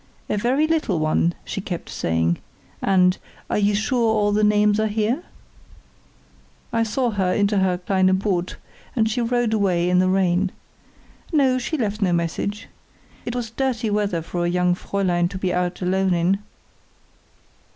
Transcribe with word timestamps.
'A 0.31 0.37
very 0.37 0.65
little 0.65 0.97
one,' 0.97 1.35
she 1.45 1.61
kept 1.61 1.87
saying, 1.87 2.39
and 2.81 3.19
'Are 3.51 3.57
you 3.59 3.75
sure 3.75 4.11
all 4.15 4.31
the 4.31 4.43
names 4.43 4.79
are 4.79 4.87
here?' 4.87 5.21
I 6.73 6.81
saw 6.81 7.11
her 7.11 7.31
into 7.31 7.59
her 7.59 7.77
kleine 7.77 8.11
Boot, 8.17 8.55
and 8.95 9.07
she 9.07 9.21
rowed 9.21 9.53
away 9.53 9.87
in 9.91 9.99
the 9.99 10.09
rain. 10.09 10.51
No, 11.31 11.59
she 11.59 11.77
left 11.77 12.01
no 12.01 12.13
message. 12.13 12.65
It 13.25 13.35
was 13.35 13.51
dirty 13.51 13.91
weather 13.91 14.23
for 14.23 14.43
a 14.43 14.49
young 14.49 14.73
Fräulein 14.73 15.29
to 15.29 15.37
be 15.37 15.53
out 15.53 15.83
alone 15.83 16.15
in. 16.15 16.39